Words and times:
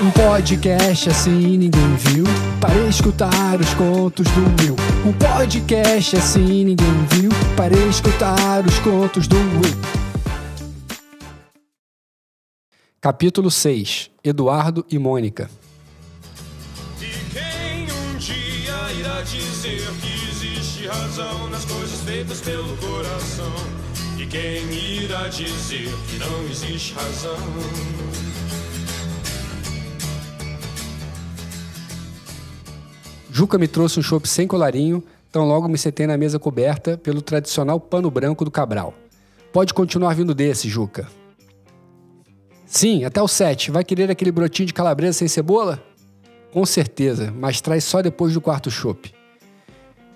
Um 0.00 0.12
podcast 0.12 1.10
assim 1.10 1.58
ninguém 1.58 1.96
viu. 1.96 2.24
Para 2.60 2.86
escutar 2.86 3.60
os 3.60 3.74
contos 3.74 4.28
do 4.28 4.62
Will. 4.62 4.76
Um 5.04 5.12
podcast 5.12 6.16
assim 6.16 6.64
ninguém 6.64 7.06
viu. 7.10 7.30
Para 7.56 7.76
escutar 7.88 8.64
os 8.64 8.78
contos 8.78 9.26
do 9.26 9.36
Will. 9.36 9.76
Capítulo 13.00 13.50
6 13.50 14.08
Eduardo 14.22 14.86
e 14.88 15.00
Mônica. 15.00 15.50
E 17.00 17.06
quem 17.32 17.90
um 17.90 18.18
dia 18.18 18.92
irá 19.00 19.20
dizer 19.22 19.82
que 20.00 20.28
existe 20.30 20.86
razão 20.86 21.50
nas 21.50 21.64
coisas 21.64 22.00
feitas 22.02 22.40
pelo 22.40 22.76
coração? 22.76 23.52
E 24.16 24.24
quem 24.26 24.62
irá 25.02 25.26
dizer 25.26 25.92
que 26.08 26.18
não 26.18 26.44
existe 26.44 26.94
razão? 26.94 28.37
Juca 33.38 33.56
me 33.56 33.68
trouxe 33.68 34.00
um 34.00 34.02
chopp 34.02 34.28
sem 34.28 34.48
colarinho, 34.48 35.00
então 35.30 35.46
logo 35.46 35.68
me 35.68 35.78
sentei 35.78 36.08
na 36.08 36.18
mesa 36.18 36.40
coberta 36.40 36.98
pelo 36.98 37.22
tradicional 37.22 37.78
pano 37.78 38.10
branco 38.10 38.44
do 38.44 38.50
Cabral. 38.50 38.92
Pode 39.52 39.72
continuar 39.72 40.12
vindo 40.14 40.34
desse, 40.34 40.68
Juca. 40.68 41.06
Sim, 42.66 43.04
até 43.04 43.22
o 43.22 43.28
7. 43.28 43.70
Vai 43.70 43.84
querer 43.84 44.10
aquele 44.10 44.32
brotinho 44.32 44.66
de 44.66 44.74
calabresa 44.74 45.18
sem 45.18 45.28
cebola? 45.28 45.80
Com 46.52 46.66
certeza, 46.66 47.32
mas 47.38 47.60
traz 47.60 47.84
só 47.84 48.02
depois 48.02 48.34
do 48.34 48.40
quarto 48.40 48.72
chopp. 48.72 49.14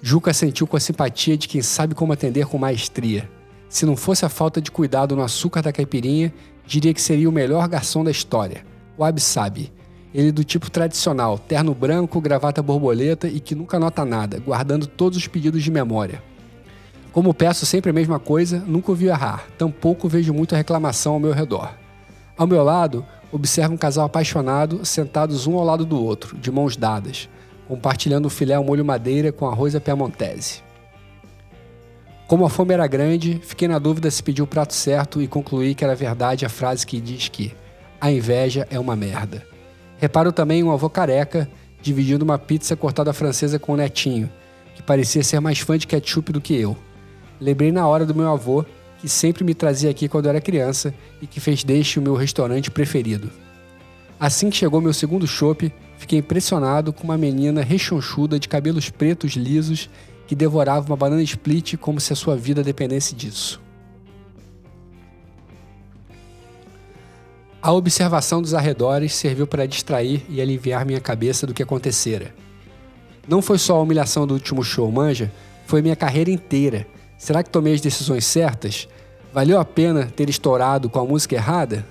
Juca 0.00 0.34
sentiu 0.34 0.66
com 0.66 0.76
a 0.76 0.80
simpatia 0.80 1.36
de 1.36 1.46
quem 1.46 1.62
sabe 1.62 1.94
como 1.94 2.12
atender 2.12 2.46
com 2.46 2.58
maestria. 2.58 3.30
Se 3.68 3.86
não 3.86 3.96
fosse 3.96 4.24
a 4.24 4.28
falta 4.28 4.60
de 4.60 4.72
cuidado 4.72 5.14
no 5.14 5.22
açúcar 5.22 5.62
da 5.62 5.72
caipirinha, 5.72 6.34
diria 6.66 6.92
que 6.92 7.00
seria 7.00 7.28
o 7.28 7.32
melhor 7.32 7.68
garçom 7.68 8.02
da 8.02 8.10
história. 8.10 8.66
O 8.98 9.04
Absabe. 9.04 9.72
Ele 10.14 10.30
do 10.30 10.44
tipo 10.44 10.70
tradicional, 10.70 11.38
terno 11.38 11.74
branco, 11.74 12.20
gravata 12.20 12.62
borboleta 12.62 13.28
e 13.28 13.40
que 13.40 13.54
nunca 13.54 13.78
nota 13.78 14.04
nada, 14.04 14.38
guardando 14.38 14.86
todos 14.86 15.16
os 15.16 15.26
pedidos 15.26 15.62
de 15.62 15.70
memória. 15.70 16.22
Como 17.12 17.34
peço 17.34 17.66
sempre 17.66 17.90
a 17.90 17.94
mesma 17.94 18.18
coisa, 18.18 18.58
nunca 18.66 18.90
ouvi 18.90 19.06
errar, 19.06 19.46
tampouco 19.56 20.08
vejo 20.08 20.32
muita 20.32 20.56
reclamação 20.56 21.14
ao 21.14 21.20
meu 21.20 21.32
redor. 21.32 21.74
Ao 22.36 22.46
meu 22.46 22.62
lado, 22.62 23.04
observo 23.30 23.74
um 23.74 23.78
casal 23.78 24.06
apaixonado, 24.06 24.84
sentados 24.84 25.46
um 25.46 25.56
ao 25.56 25.64
lado 25.64 25.84
do 25.84 26.02
outro, 26.02 26.36
de 26.38 26.50
mãos 26.50 26.76
dadas, 26.76 27.28
compartilhando 27.68 28.26
o 28.26 28.30
filé 28.30 28.54
ao 28.54 28.64
molho 28.64 28.84
madeira 28.84 29.32
com 29.32 29.46
arroz 29.46 29.74
à 29.74 29.80
piamontese. 29.80 30.62
Como 32.26 32.46
a 32.46 32.50
fome 32.50 32.72
era 32.72 32.86
grande, 32.86 33.40
fiquei 33.42 33.68
na 33.68 33.78
dúvida 33.78 34.10
se 34.10 34.22
pedi 34.22 34.40
o 34.40 34.46
prato 34.46 34.72
certo 34.72 35.20
e 35.20 35.28
concluí 35.28 35.74
que 35.74 35.84
era 35.84 35.94
verdade 35.94 36.46
a 36.46 36.48
frase 36.48 36.86
que 36.86 36.98
diz 36.98 37.28
que 37.28 37.54
a 38.00 38.10
inveja 38.10 38.66
é 38.70 38.78
uma 38.78 38.96
merda. 38.96 39.46
Reparo 40.02 40.32
também 40.32 40.64
um 40.64 40.72
avô 40.72 40.90
careca 40.90 41.48
dividindo 41.80 42.24
uma 42.24 42.36
pizza 42.36 42.74
cortada 42.74 43.12
francesa 43.12 43.56
com 43.56 43.72
o 43.72 43.76
netinho, 43.76 44.28
que 44.74 44.82
parecia 44.82 45.22
ser 45.22 45.38
mais 45.38 45.60
fã 45.60 45.78
de 45.78 45.86
ketchup 45.86 46.32
do 46.32 46.40
que 46.40 46.56
eu. 46.56 46.76
Lembrei 47.40 47.70
na 47.70 47.86
hora 47.86 48.04
do 48.04 48.12
meu 48.12 48.28
avô, 48.28 48.66
que 48.98 49.08
sempre 49.08 49.44
me 49.44 49.54
trazia 49.54 49.88
aqui 49.88 50.08
quando 50.08 50.24
eu 50.24 50.30
era 50.30 50.40
criança 50.40 50.92
e 51.20 51.26
que 51.28 51.38
fez 51.38 51.62
deste 51.62 52.00
o 52.00 52.02
meu 52.02 52.16
restaurante 52.16 52.68
preferido. 52.68 53.30
Assim 54.18 54.50
que 54.50 54.56
chegou 54.56 54.80
meu 54.80 54.92
segundo 54.92 55.24
chopp, 55.24 55.72
fiquei 55.96 56.18
impressionado 56.18 56.92
com 56.92 57.04
uma 57.04 57.16
menina 57.16 57.62
rechonchuda 57.62 58.40
de 58.40 58.48
cabelos 58.48 58.90
pretos 58.90 59.34
lisos 59.34 59.88
que 60.26 60.34
devorava 60.34 60.84
uma 60.84 60.96
banana 60.96 61.22
split 61.22 61.76
como 61.76 62.00
se 62.00 62.12
a 62.12 62.16
sua 62.16 62.34
vida 62.34 62.64
dependesse 62.64 63.14
disso. 63.14 63.62
A 67.62 67.72
observação 67.72 68.42
dos 68.42 68.54
arredores 68.54 69.14
serviu 69.14 69.46
para 69.46 69.66
distrair 69.66 70.26
e 70.28 70.42
aliviar 70.42 70.84
minha 70.84 71.00
cabeça 71.00 71.46
do 71.46 71.54
que 71.54 71.62
acontecera. 71.62 72.34
Não 73.28 73.40
foi 73.40 73.56
só 73.56 73.76
a 73.76 73.80
humilhação 73.80 74.26
do 74.26 74.34
último 74.34 74.64
show, 74.64 74.90
manja, 74.90 75.30
foi 75.64 75.80
minha 75.80 75.94
carreira 75.94 76.28
inteira. 76.28 76.84
Será 77.16 77.40
que 77.40 77.50
tomei 77.50 77.72
as 77.72 77.80
decisões 77.80 78.26
certas? 78.26 78.88
Valeu 79.32 79.60
a 79.60 79.64
pena 79.64 80.06
ter 80.06 80.28
estourado 80.28 80.90
com 80.90 80.98
a 80.98 81.04
música 81.04 81.36
errada? 81.36 81.86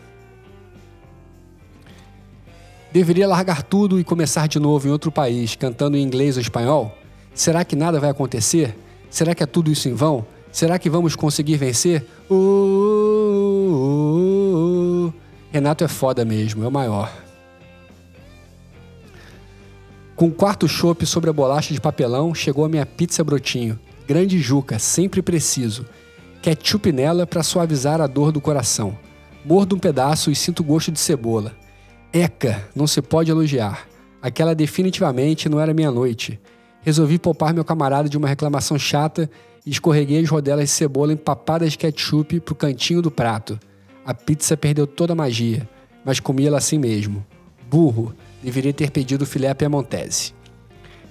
Deveria 2.91 3.25
largar 3.25 3.63
tudo 3.63 3.97
e 3.97 4.03
começar 4.03 4.49
de 4.49 4.59
novo 4.59 4.89
em 4.89 4.91
outro 4.91 5.09
país, 5.09 5.55
cantando 5.55 5.95
em 5.95 6.03
inglês 6.03 6.35
ou 6.35 6.41
espanhol? 6.41 6.97
Será 7.33 7.63
que 7.63 7.77
nada 7.77 7.97
vai 7.97 8.09
acontecer? 8.09 8.77
Será 9.09 9.33
que 9.33 9.41
é 9.41 9.45
tudo 9.45 9.71
isso 9.71 9.87
em 9.87 9.93
vão? 9.93 10.25
Será 10.51 10.77
que 10.77 10.89
vamos 10.89 11.15
conseguir 11.15 11.55
vencer? 11.55 12.05
Uh, 12.29 12.33
uh, 12.33 12.37
uh. 12.37 13.20
Renato 15.51 15.83
é 15.83 15.87
foda 15.87 16.23
mesmo, 16.23 16.63
é 16.63 16.67
o 16.67 16.71
maior. 16.71 17.11
Com 20.15 20.27
o 20.27 20.31
quarto 20.31 20.65
chopp 20.65 21.05
sobre 21.05 21.29
a 21.29 21.33
bolacha 21.33 21.73
de 21.73 21.81
papelão, 21.81 22.33
chegou 22.33 22.63
a 22.63 22.69
minha 22.69 22.85
pizza 22.85 23.21
brotinho. 23.21 23.77
Grande 24.07 24.39
juca, 24.39 24.79
sempre 24.79 25.21
preciso. 25.21 25.85
Ketchup 26.41 26.91
nela 26.93 27.27
para 27.27 27.43
suavizar 27.43 27.99
a 27.99 28.07
dor 28.07 28.31
do 28.31 28.39
coração. 28.39 28.97
Mordo 29.43 29.75
um 29.75 29.79
pedaço 29.79 30.31
e 30.31 30.35
sinto 30.35 30.63
gosto 30.63 30.89
de 30.89 30.99
cebola. 30.99 31.53
Eca, 32.13 32.69
não 32.73 32.87
se 32.87 33.01
pode 33.01 33.29
elogiar. 33.29 33.87
Aquela 34.21 34.55
definitivamente 34.55 35.49
não 35.49 35.59
era 35.59 35.73
minha 35.73 35.91
noite. 35.91 36.39
Resolvi 36.81 37.19
poupar 37.19 37.53
meu 37.53 37.65
camarada 37.65 38.07
de 38.07 38.17
uma 38.17 38.27
reclamação 38.27 38.79
chata 38.79 39.29
e 39.65 39.71
escorreguei 39.71 40.21
as 40.21 40.29
rodelas 40.29 40.65
de 40.65 40.71
cebola 40.71 41.11
empapadas 41.11 41.73
de 41.73 41.77
ketchup 41.77 42.39
pro 42.39 42.55
cantinho 42.55 43.01
do 43.01 43.11
prato. 43.11 43.59
A 44.03 44.13
pizza 44.13 44.57
perdeu 44.57 44.87
toda 44.87 45.13
a 45.13 45.15
magia, 45.15 45.67
mas 46.03 46.19
comi 46.19 46.47
ela 46.47 46.57
assim 46.57 46.79
mesmo. 46.79 47.25
Burro, 47.69 48.15
deveria 48.41 48.73
ter 48.73 48.89
pedido 48.89 49.25
filé 49.25 49.53
piemontese. 49.53 50.33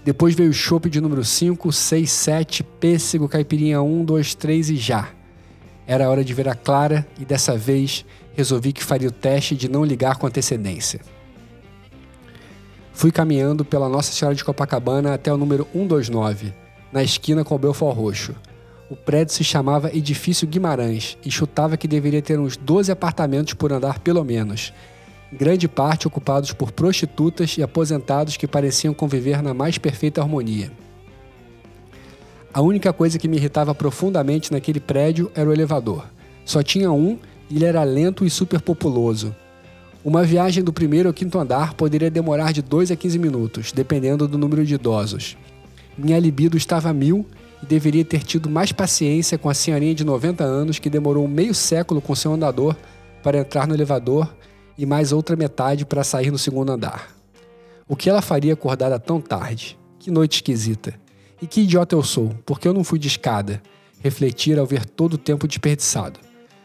Depois 0.05 0.35
veio 0.35 0.51
o 0.51 0.55
chopp 0.55 0.89
de 0.91 1.01
número 1.01 1.25
5, 1.25 1.71
6, 1.71 2.11
7, 2.11 2.63
pêssego, 2.65 3.29
caipirinha 3.29 3.81
1, 3.81 4.05
2, 4.05 4.35
3 4.35 4.71
e 4.71 4.77
já. 4.77 5.09
Era 5.87 6.09
hora 6.09 6.25
de 6.25 6.35
ver 6.35 6.49
a 6.49 6.55
Clara 6.55 7.07
e 7.19 7.25
dessa 7.25 7.57
vez 7.57 8.05
resolvi 8.35 8.73
que 8.73 8.83
faria 8.83 9.09
o 9.09 9.13
teste 9.13 9.55
de 9.55 9.69
não 9.69 9.85
ligar 9.85 10.17
com 10.17 10.27
antecedência. 10.27 11.01
Fui 12.93 13.13
caminhando 13.13 13.65
pela 13.65 13.89
Nossa 13.89 14.13
Senhora 14.13 14.35
de 14.35 14.45
Copacabana 14.45 15.15
até 15.15 15.33
o 15.33 15.37
número 15.37 15.67
129, 15.73 16.53
na 16.93 17.03
esquina 17.03 17.45
com 17.45 17.55
o 17.55 17.59
Belfort 17.59 17.97
Roxo. 17.97 18.35
O 18.91 18.97
prédio 18.97 19.33
se 19.33 19.45
chamava 19.45 19.97
Edifício 19.97 20.49
Guimarães 20.49 21.17
e 21.25 21.31
chutava 21.31 21.77
que 21.77 21.87
deveria 21.87 22.21
ter 22.21 22.41
uns 22.41 22.57
12 22.57 22.91
apartamentos 22.91 23.55
por 23.55 23.73
andar 23.73 24.01
pelo 24.01 24.25
menos, 24.25 24.73
grande 25.33 25.69
parte 25.69 26.09
ocupados 26.09 26.53
por 26.53 26.73
prostitutas 26.73 27.57
e 27.57 27.63
aposentados 27.63 28.37
que 28.37 28.49
pareciam 28.49 28.93
conviver 28.93 29.45
na 29.45 29.55
mais 29.55 29.79
perfeita 29.79 30.21
harmonia. 30.21 30.73
A 32.53 32.61
única 32.61 32.93
coisa 32.93 33.17
que 33.17 33.29
me 33.29 33.37
irritava 33.37 33.73
profundamente 33.77 34.51
naquele 34.51 34.81
prédio 34.81 35.31
era 35.37 35.49
o 35.49 35.53
elevador. 35.53 36.07
Só 36.45 36.61
tinha 36.61 36.91
um 36.91 37.17
e 37.49 37.55
ele 37.55 37.67
era 37.67 37.85
lento 37.85 38.27
e 38.27 38.31
superpopuloso. 38.31 39.33
Uma 40.05 40.25
viagem 40.25 40.65
do 40.65 40.73
primeiro 40.73 41.09
ao 41.09 41.15
quinto 41.15 41.39
andar 41.39 41.75
poderia 41.75 42.11
demorar 42.11 42.53
de 42.53 42.61
2 42.61 42.91
a 42.91 42.97
15 42.97 43.21
minutos, 43.21 43.71
dependendo 43.71 44.27
do 44.27 44.37
número 44.37 44.67
de 44.67 44.75
idosos. 44.75 45.37
Minha 45.97 46.19
libido 46.19 46.57
estava 46.57 46.89
a 46.89 46.93
mil 46.93 47.25
e 47.63 47.67
deveria 47.67 48.05
ter 48.05 48.23
tido 48.23 48.49
mais 48.49 48.73
paciência 48.73 49.39
com 49.39 49.49
a 49.49 49.55
senhorinha 49.55 49.95
de 49.95 50.05
90 50.05 50.45
anos 50.45 50.79
que 50.79 50.91
demorou 50.91 51.27
meio 51.29 51.55
século 51.55 52.01
com 52.01 52.15
seu 52.15 52.33
andador 52.33 52.77
para 53.23 53.39
entrar 53.39 53.67
no 53.67 53.75
elevador 53.75 54.35
e 54.77 54.87
mais 54.87 55.13
outra 55.13 55.37
metade 55.37 55.85
para 55.85 56.03
sair 56.03 56.31
no 56.31 56.39
segundo 56.39 56.73
andar. 56.73 57.15
O 57.87 57.97
que 57.97 58.09
ela 58.09 58.23
faria 58.23 58.55
acordada 58.55 58.99
tão 58.99 59.21
tarde? 59.21 59.79
Que 59.99 60.11
noite 60.11 60.37
esquisita. 60.37 60.95
E 61.43 61.47
que 61.47 61.63
idiota 61.63 61.95
eu 61.95 62.03
sou, 62.03 62.35
porque 62.47 62.67
eu 62.67 62.73
não 62.73 62.85
fui 62.85 62.99
de 62.99 63.09
escada. 63.09 63.61
Refletir 64.03 64.59
ao 64.59 64.65
ver 64.65 64.87
todo 64.87 65.15
o 65.15 65.19
tempo 65.19 65.47
desperdiçado. 65.47 66.19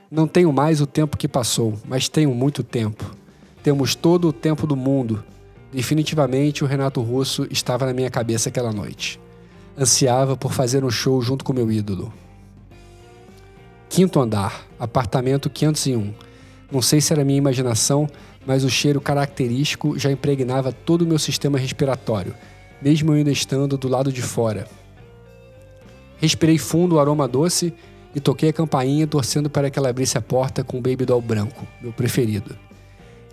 Não 0.09 0.27
tenho 0.27 0.53
mais 0.53 0.79
o 0.79 0.87
tempo 0.87 1.17
que 1.17 1.27
passou, 1.27 1.73
mas 1.85 2.07
tenho 2.07 2.33
muito 2.33 2.63
tempo. 2.63 3.13
Temos 3.61 3.95
todo 3.95 4.29
o 4.29 4.33
tempo 4.33 4.65
do 4.65 4.75
mundo. 4.75 5.23
Definitivamente 5.73 6.63
o 6.63 6.67
Renato 6.67 7.01
Russo 7.01 7.47
estava 7.49 7.85
na 7.85 7.93
minha 7.93 8.09
cabeça 8.09 8.47
aquela 8.47 8.71
noite. 8.71 9.19
Ansiava 9.77 10.37
por 10.37 10.53
fazer 10.53 10.85
um 10.85 10.89
show 10.89 11.21
junto 11.21 11.43
com 11.43 11.51
meu 11.51 11.69
ídolo. 11.69 12.13
Quinto 13.89 14.21
andar, 14.21 14.65
apartamento 14.79 15.49
501. 15.49 16.13
Não 16.71 16.81
sei 16.81 17.01
se 17.01 17.11
era 17.11 17.25
minha 17.25 17.37
imaginação, 17.37 18.07
mas 18.45 18.63
o 18.63 18.69
cheiro 18.69 19.01
característico 19.01 19.99
já 19.99 20.09
impregnava 20.09 20.71
todo 20.71 21.01
o 21.01 21.05
meu 21.05 21.19
sistema 21.19 21.57
respiratório, 21.57 22.33
mesmo 22.81 23.11
eu 23.11 23.17
ainda 23.17 23.31
estando 23.31 23.77
do 23.77 23.89
lado 23.89 24.13
de 24.13 24.21
fora. 24.21 24.65
Respirei 26.17 26.57
fundo 26.57 26.95
o 26.95 26.99
aroma 26.99 27.27
doce 27.27 27.73
e 28.13 28.21
toquei 28.21 28.49
a 28.49 28.53
campainha 28.53 29.05
torcendo 29.05 29.49
para 29.49 29.69
que 29.69 29.77
ela 29.77 29.89
abrisse 29.89 30.17
a 30.17 30.21
porta 30.21 30.63
com 30.63 30.77
o 30.77 30.81
Baby 30.81 31.05
Doll 31.05 31.21
branco, 31.21 31.67
meu 31.81 31.91
preferido. 31.91 32.55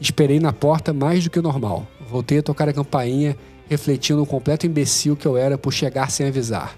Esperei 0.01 0.41
na 0.41 0.53
porta 0.53 0.93
mais 0.93 1.23
do 1.23 1.31
que 1.31 1.39
o 1.39 1.43
normal. 1.43 1.87
Voltei 2.11 2.39
a 2.39 2.43
tocar 2.43 2.69
a 2.69 2.73
campainha 2.73 3.37
refletindo 3.73 4.23
o 4.23 4.27
completo 4.27 4.67
imbecil 4.67 5.17
que 5.17 5.27
eu 5.27 5.35
era 5.35 5.57
por 5.57 5.73
chegar 5.73 6.11
sem 6.11 6.27
avisar. 6.27 6.77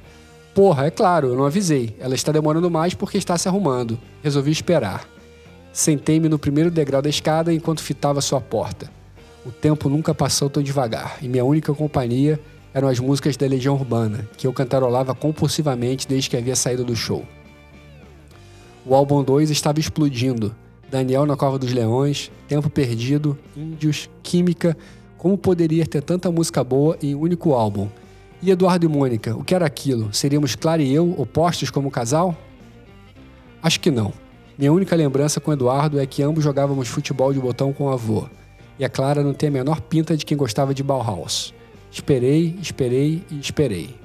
Porra, 0.55 0.87
é 0.87 0.91
claro, 0.91 1.29
eu 1.29 1.37
não 1.37 1.45
avisei. 1.45 1.97
Ela 1.99 2.15
está 2.15 2.31
demorando 2.31 2.71
mais 2.71 2.95
porque 2.95 3.19
está 3.19 3.37
se 3.37 3.49
arrumando. 3.49 3.99
Resolvi 4.23 4.53
esperar. 4.53 5.09
Sentei-me 5.73 6.29
no 6.29 6.39
primeiro 6.39 6.71
degrau 6.71 7.03
da 7.03 7.09
escada 7.09 7.53
enquanto 7.53 7.83
fitava 7.83 8.21
sua 8.21 8.41
porta. 8.41 8.89
O 9.45 9.51
tempo 9.51 9.89
nunca 9.89 10.15
passou 10.15 10.49
tão 10.49 10.63
devagar 10.63 11.19
e 11.21 11.27
minha 11.27 11.45
única 11.45 11.75
companhia 11.75 12.39
eram 12.73 12.87
as 12.87 13.01
músicas 13.01 13.37
da 13.37 13.47
Legião 13.47 13.75
Urbana, 13.75 14.29
que 14.37 14.47
eu 14.47 14.53
cantarolava 14.53 15.15
compulsivamente 15.17 16.07
desde 16.07 16.31
que 16.31 16.37
havia 16.37 16.55
saído 16.55 16.85
do 16.85 16.95
show. 16.95 17.25
O 18.87 18.95
álbum 18.95 19.23
2 19.25 19.51
estava 19.51 19.81
explodindo. 19.81 20.55
Daniel 20.89 21.27
na 21.27 21.37
Cova 21.37 21.59
dos 21.59 21.73
Leões, 21.73 22.31
Tempo 22.47 22.71
Perdido, 22.71 23.37
Índios, 23.57 24.09
Química. 24.23 24.77
Como 25.25 25.39
poderia 25.39 25.87
ter 25.87 26.03
tanta 26.03 26.31
música 26.31 26.63
boa 26.63 26.99
em 27.03 27.15
um 27.15 27.21
único 27.21 27.55
álbum? 27.55 27.89
E 28.43 28.51
Eduardo 28.51 28.85
e 28.85 28.89
Mônica, 28.91 29.35
o 29.35 29.43
que 29.43 29.55
era 29.55 29.65
aquilo? 29.65 30.13
Seríamos 30.13 30.55
Clara 30.55 30.83
e 30.83 30.93
eu 30.93 31.19
opostos 31.19 31.71
como 31.71 31.91
casal? 31.91 32.37
Acho 33.63 33.81
que 33.81 33.91
não. 33.91 34.13
Minha 34.59 34.71
única 34.71 34.95
lembrança 34.95 35.41
com 35.41 35.51
Eduardo 35.51 35.99
é 35.99 36.05
que 36.05 36.23
ambos 36.23 36.45
jogávamos 36.45 36.89
futebol 36.89 37.33
de 37.33 37.41
botão 37.41 37.73
com 37.73 37.85
o 37.85 37.91
avô. 37.91 38.29
E 38.79 38.85
a 38.85 38.89
Clara 38.91 39.23
não 39.23 39.33
tem 39.33 39.49
a 39.49 39.53
menor 39.53 39.81
pinta 39.81 40.15
de 40.15 40.27
quem 40.27 40.37
gostava 40.37 40.75
de 40.75 40.83
Bauhaus. 40.83 41.55
Esperei, 41.91 42.59
esperei 42.61 43.25
e 43.31 43.41
esperei. 43.41 43.97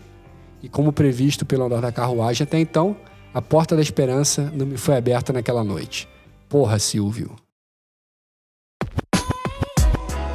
E 0.64 0.70
como 0.70 0.94
previsto 0.94 1.46
pelo 1.46 1.66
andar 1.66 1.82
da 1.82 1.92
carruagem 1.92 2.46
até 2.46 2.58
então, 2.62 2.96
a 3.34 3.42
porta 3.42 3.76
da 3.76 3.82
esperança 3.82 4.50
não 4.56 4.66
me 4.66 4.78
foi 4.78 4.96
aberta 4.96 5.34
naquela 5.34 5.66
noite. 5.66 6.08
Porra, 6.48 6.80
Silvio. 6.80 7.36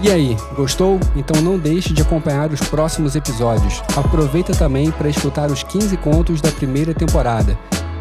E 0.04 0.10
aí, 0.10 0.36
gostou? 0.54 1.00
Então 1.16 1.40
não 1.40 1.58
deixe 1.58 1.94
de 1.94 2.02
acompanhar 2.02 2.52
os 2.52 2.60
próximos 2.60 3.16
episódios. 3.16 3.82
Aproveita 3.96 4.52
também 4.52 4.90
para 4.90 5.08
escutar 5.08 5.50
os 5.50 5.62
15 5.62 5.96
contos 5.96 6.42
da 6.42 6.52
primeira 6.52 6.92
temporada. 6.92 7.58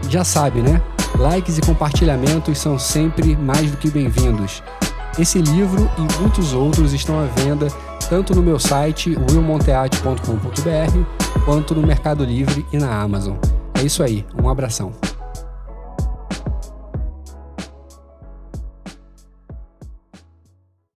Já 0.09 0.25
sabe, 0.25 0.61
né? 0.61 0.81
Likes 1.17 1.57
e 1.57 1.61
compartilhamentos 1.61 2.57
são 2.57 2.77
sempre 2.77 3.37
mais 3.37 3.71
do 3.71 3.77
que 3.77 3.89
bem-vindos. 3.89 4.61
Esse 5.17 5.41
livro 5.41 5.89
e 5.97 6.01
muitos 6.19 6.51
outros 6.51 6.91
estão 6.91 7.21
à 7.21 7.23
venda 7.23 7.69
tanto 8.09 8.35
no 8.35 8.43
meu 8.43 8.59
site 8.59 9.17
willmonteate.com.br 9.29 11.39
quanto 11.45 11.73
no 11.73 11.87
Mercado 11.87 12.25
Livre 12.25 12.65
e 12.73 12.77
na 12.77 12.99
Amazon. 12.99 13.37
É 13.75 13.81
isso 13.81 14.03
aí, 14.03 14.25
um 14.43 14.49
abração. 14.49 14.91